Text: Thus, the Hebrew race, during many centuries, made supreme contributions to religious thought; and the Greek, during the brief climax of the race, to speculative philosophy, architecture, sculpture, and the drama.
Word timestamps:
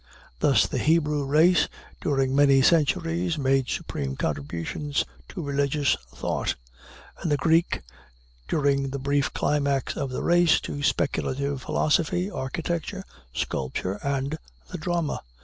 Thus, 0.39 0.65
the 0.65 0.79
Hebrew 0.79 1.25
race, 1.27 1.67
during 2.01 2.33
many 2.35 2.63
centuries, 2.63 3.37
made 3.37 3.69
supreme 3.69 4.15
contributions 4.15 5.05
to 5.29 5.43
religious 5.43 5.95
thought; 6.11 6.55
and 7.19 7.31
the 7.31 7.37
Greek, 7.37 7.81
during 8.47 8.89
the 8.89 8.97
brief 8.97 9.31
climax 9.31 9.95
of 9.95 10.09
the 10.09 10.23
race, 10.23 10.59
to 10.61 10.81
speculative 10.81 11.61
philosophy, 11.61 12.31
architecture, 12.31 13.03
sculpture, 13.31 13.99
and 14.01 14.39
the 14.71 14.79
drama. 14.79 15.21